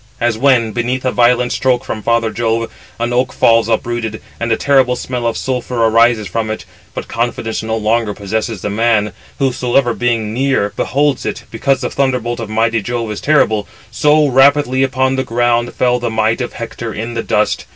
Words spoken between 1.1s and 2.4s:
violent stroke from father